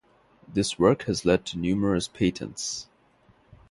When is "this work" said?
0.51-1.03